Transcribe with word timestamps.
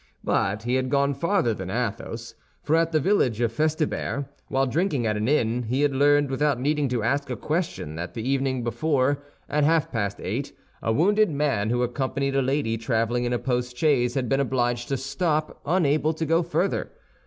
But 0.23 0.63
he 0.63 0.73
had 0.73 0.89
gone 0.89 1.13
farther 1.13 1.53
than 1.53 1.69
Athos—for 1.69 2.75
at 2.75 2.91
the 2.91 2.99
village 2.99 3.39
of 3.39 3.51
Festubert, 3.53 4.25
while 4.47 4.65
drinking 4.65 5.05
at 5.05 5.15
an 5.15 5.27
inn, 5.27 5.61
he 5.61 5.81
had 5.81 5.93
learned 5.95 6.31
without 6.31 6.59
needing 6.59 6.89
to 6.89 7.03
ask 7.03 7.29
a 7.29 7.35
question 7.35 7.93
that 7.97 8.15
the 8.15 8.27
evening 8.27 8.63
before, 8.63 9.21
at 9.47 9.63
half 9.63 9.91
past 9.91 10.19
eight, 10.19 10.53
a 10.81 10.91
wounded 10.91 11.29
man 11.29 11.69
who 11.69 11.83
accompanied 11.83 12.35
a 12.35 12.41
lady 12.41 12.77
traveling 12.79 13.25
in 13.25 13.31
a 13.33 13.37
post 13.37 13.77
chaise 13.77 14.15
had 14.15 14.27
been 14.27 14.39
obliged 14.39 14.87
to 14.87 14.97
stop, 14.97 15.61
unable 15.67 16.13
to 16.13 16.25
go 16.25 16.41
further. 16.41 16.89